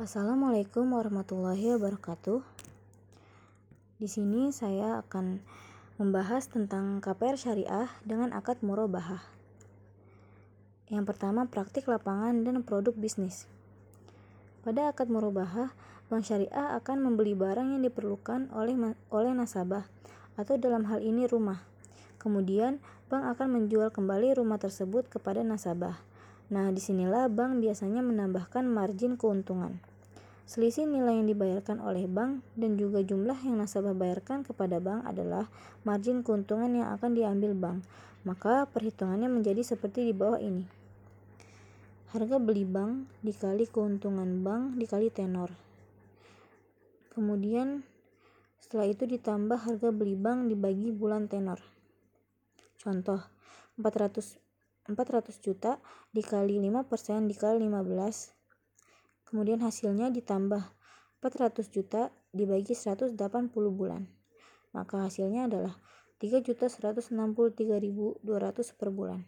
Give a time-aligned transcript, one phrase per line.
[0.00, 2.40] Assalamualaikum warahmatullahi wabarakatuh.
[4.00, 5.44] Di sini saya akan
[6.00, 9.20] membahas tentang KPR syariah dengan akad murabahah.
[10.88, 13.44] Yang pertama, praktik lapangan dan produk bisnis.
[14.64, 15.76] Pada akad murabahah,
[16.08, 19.84] bank syariah akan membeli barang yang diperlukan oleh oleh nasabah
[20.40, 21.60] atau dalam hal ini rumah.
[22.16, 22.80] Kemudian,
[23.12, 26.00] bank akan menjual kembali rumah tersebut kepada nasabah.
[26.48, 29.89] Nah, di sinilah bank biasanya menambahkan margin keuntungan.
[30.50, 35.46] Selisih nilai yang dibayarkan oleh bank dan juga jumlah yang nasabah bayarkan kepada bank adalah
[35.86, 37.86] margin keuntungan yang akan diambil bank.
[38.26, 40.66] Maka perhitungannya menjadi seperti di bawah ini.
[42.10, 45.54] Harga beli bank dikali keuntungan bank dikali tenor.
[47.14, 47.86] Kemudian
[48.58, 51.62] setelah itu ditambah harga beli bank dibagi bulan tenor.
[52.82, 53.22] Contoh,
[53.78, 54.42] 400
[54.90, 55.78] 400 juta
[56.10, 58.39] dikali 5% dikali 15
[59.30, 60.58] Kemudian hasilnya ditambah
[61.22, 63.14] 400 juta dibagi 180
[63.70, 64.10] bulan.
[64.74, 65.78] Maka hasilnya adalah
[66.18, 67.14] 3.163.200
[68.74, 69.22] per bulan.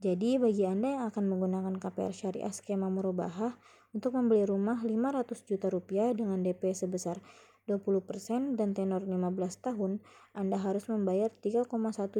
[0.00, 3.60] Jadi bagi Anda yang akan menggunakan KPR syariah skema murabahah
[3.92, 7.20] untuk membeli rumah 500 juta rupiah dengan DP sebesar
[7.68, 10.00] 20% dan tenor 15 tahun,
[10.32, 11.68] Anda harus membayar 3,1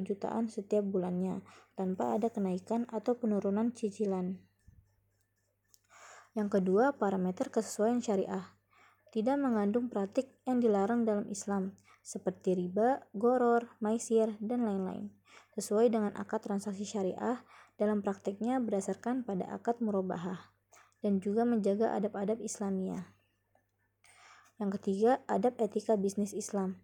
[0.04, 1.40] jutaan setiap bulannya
[1.74, 4.49] tanpa ada kenaikan atau penurunan cicilan.
[6.38, 8.54] Yang kedua, parameter kesesuaian syariah.
[9.10, 11.74] Tidak mengandung praktik yang dilarang dalam Islam,
[12.06, 15.10] seperti riba, goror, maisir, dan lain-lain.
[15.58, 17.42] Sesuai dengan akad transaksi syariah,
[17.74, 20.54] dalam praktiknya berdasarkan pada akad murabahah,
[21.02, 23.02] dan juga menjaga adab-adab Islamiyah.
[24.62, 26.78] Yang ketiga, adab etika bisnis Islam.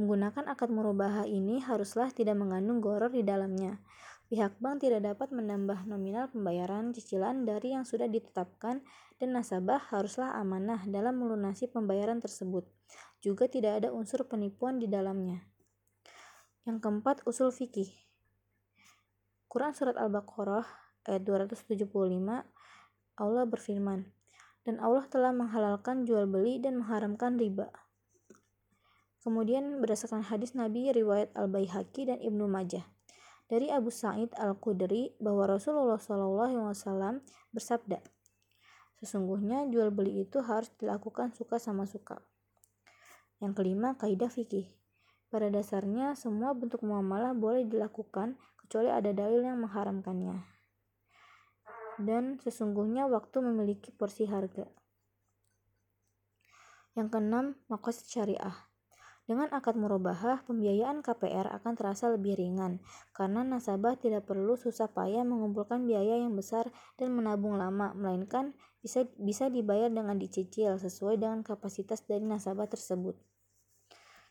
[0.00, 3.82] Menggunakan akad murabahah ini haruslah tidak mengandung goror di dalamnya,
[4.28, 8.84] Pihak bank tidak dapat menambah nominal pembayaran cicilan dari yang sudah ditetapkan
[9.16, 12.68] dan nasabah haruslah amanah dalam melunasi pembayaran tersebut.
[13.24, 15.48] Juga tidak ada unsur penipuan di dalamnya.
[16.68, 17.88] Yang keempat, usul fikih.
[19.48, 20.68] Quran Surat Al-Baqarah
[21.08, 21.88] ayat 275
[23.16, 24.12] Allah berfirman,
[24.68, 27.72] dan Allah telah menghalalkan jual beli dan mengharamkan riba.
[29.24, 32.97] Kemudian berdasarkan hadis Nabi riwayat Al-Baihaqi dan Ibnu Majah
[33.48, 37.98] dari Abu Sa'id Al-Khudri bahwa Rasulullah SAW bersabda,
[38.98, 42.18] Sesungguhnya jual beli itu harus dilakukan suka sama suka.
[43.38, 44.66] Yang kelima, kaidah fikih.
[45.30, 50.42] Pada dasarnya, semua bentuk muamalah boleh dilakukan kecuali ada dalil yang mengharamkannya.
[52.02, 54.66] Dan sesungguhnya waktu memiliki porsi harga.
[56.98, 58.67] Yang keenam, makosid syariah.
[59.28, 62.80] Dengan akad murabahah, pembiayaan KPR akan terasa lebih ringan
[63.12, 69.04] karena nasabah tidak perlu susah payah mengumpulkan biaya yang besar dan menabung lama, melainkan bisa
[69.20, 73.20] bisa dibayar dengan dicicil sesuai dengan kapasitas dari nasabah tersebut.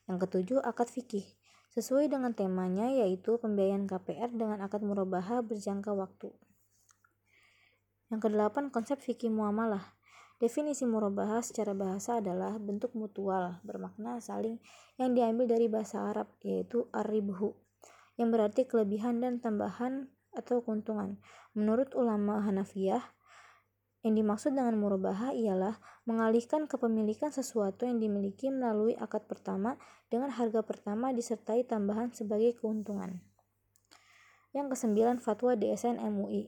[0.10, 1.30] Yang ketujuh, akad fikih.
[1.78, 6.34] Sesuai dengan temanya yaitu pembiayaan KPR dengan akad murabahah berjangka waktu.
[8.10, 9.97] Yang kedelapan, konsep fikih muamalah.
[10.38, 14.62] Definisi murabahah secara bahasa adalah bentuk mutual bermakna saling
[15.02, 17.58] yang diambil dari bahasa Arab yaitu ar-ribhu
[18.22, 21.18] yang berarti kelebihan dan tambahan atau keuntungan.
[21.58, 23.18] Menurut ulama Hanafiyah,
[24.06, 29.76] yang dimaksud dengan murabahah ialah mengalihkan kepemilikan sesuatu yang dimiliki melalui akad pertama
[30.08, 33.20] dengan harga pertama disertai tambahan sebagai keuntungan.
[34.54, 36.48] Yang kesembilan, Fatwa DSN MUI.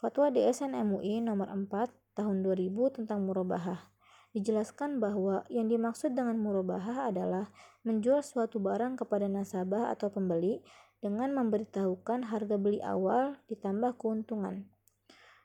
[0.00, 3.92] Fatwa DSN MUI nomor 4 tahun 2000 tentang murabahah.
[4.32, 7.52] Dijelaskan bahwa yang dimaksud dengan murabahah adalah
[7.84, 10.64] menjual suatu barang kepada nasabah atau pembeli
[11.04, 14.72] dengan memberitahukan harga beli awal ditambah keuntungan.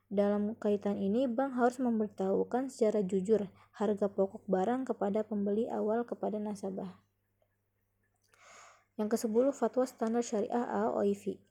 [0.08, 6.40] Dalam kaitan ini, bank harus memberitahukan secara jujur harga pokok barang kepada pembeli awal kepada
[6.40, 6.96] nasabah.
[8.96, 11.44] Yang ke-10 Fatwa Standar Syariah AOIV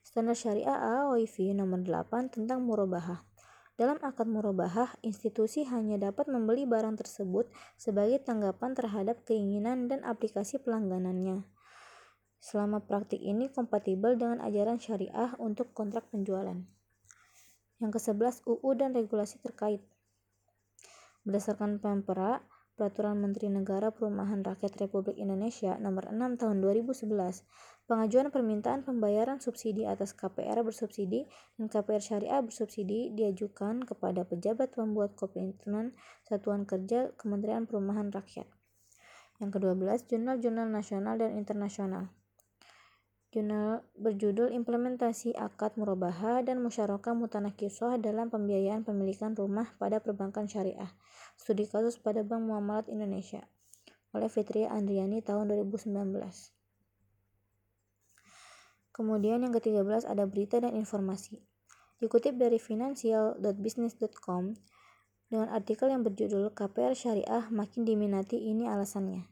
[0.00, 3.22] Standar Syariah AOIV nomor 8 tentang murabahah.
[3.80, 7.48] Dalam akad murabahah, institusi hanya dapat membeli barang tersebut
[7.80, 11.48] sebagai tanggapan terhadap keinginan dan aplikasi pelangganannya.
[12.40, 16.60] Selama praktik ini kompatibel dengan ajaran syariah untuk kontrak penjualan.
[17.80, 19.80] Yang ke-11 UU dan regulasi terkait.
[21.24, 22.44] Berdasarkan Pempera,
[22.80, 27.44] Peraturan Menteri Negara Perumahan Rakyat Republik Indonesia Nomor 6 Tahun 2011,
[27.90, 31.26] pengajuan permintaan pembayaran subsidi atas KPR bersubsidi
[31.58, 38.46] dan KPR syariah bersubsidi diajukan kepada pejabat pembuat komitmen Satuan Kerja Kementerian Perumahan Rakyat.
[39.42, 42.14] Yang ke-12, jurnal-jurnal nasional dan internasional.
[43.34, 50.94] jurnal berjudul Implementasi Akad Murabahah dan Musyarakah Mutanakisah dalam Pembiayaan Pemilikan Rumah pada Perbankan Syariah.
[51.34, 53.42] Studi kasus pada Bank Muamalat Indonesia
[54.14, 56.59] oleh Fitria Andriani tahun 2019.
[58.90, 61.38] Kemudian yang ke-13 ada berita dan informasi.
[62.00, 64.56] Dikutip dari financial.business.com
[65.30, 69.30] dengan artikel yang berjudul KPR Syariah makin diminati ini alasannya.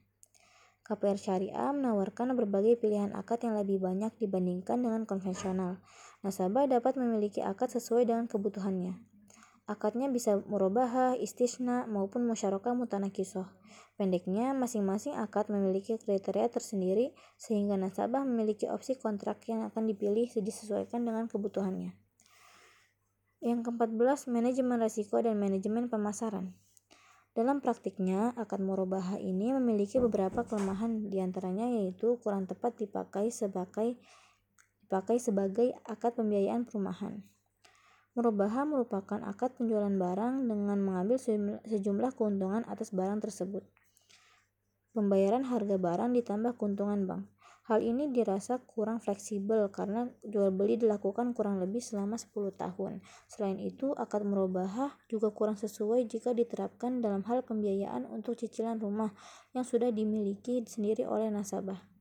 [0.86, 5.82] KPR Syariah menawarkan berbagai pilihan akad yang lebih banyak dibandingkan dengan konvensional.
[6.24, 9.17] Nasabah dapat memiliki akad sesuai dengan kebutuhannya.
[9.68, 13.44] Akadnya bisa murabahah, istisna, maupun musyarakah mutanakisoh.
[14.00, 21.04] Pendeknya, masing-masing akad memiliki kriteria tersendiri sehingga nasabah memiliki opsi kontrak yang akan dipilih disesuaikan
[21.04, 21.92] dengan kebutuhannya.
[23.44, 26.56] Yang ke-14, manajemen risiko dan manajemen pemasaran.
[27.36, 34.00] Dalam praktiknya, akad murabahah ini memiliki beberapa kelemahan di antaranya yaitu kurang tepat dipakai sebagai
[34.88, 37.20] dipakai sebagai akad pembiayaan perumahan.
[38.18, 41.22] Murabahah merupakan akad penjualan barang dengan mengambil
[41.62, 43.62] sejumlah keuntungan atas barang tersebut.
[44.90, 47.30] Pembayaran harga barang ditambah keuntungan bank.
[47.70, 53.06] Hal ini dirasa kurang fleksibel karena jual beli dilakukan kurang lebih selama 10 tahun.
[53.30, 59.14] Selain itu, akad merubah juga kurang sesuai jika diterapkan dalam hal pembiayaan untuk cicilan rumah
[59.54, 61.97] yang sudah dimiliki sendiri oleh nasabah.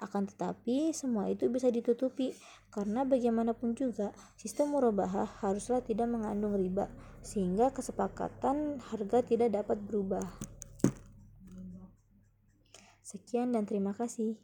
[0.00, 2.32] Akan tetapi, semua itu bisa ditutupi
[2.72, 6.88] karena bagaimanapun juga sistem murabahah haruslah tidak mengandung riba
[7.20, 10.24] sehingga kesepakatan harga tidak dapat berubah.
[13.04, 14.40] Sekian dan terima kasih.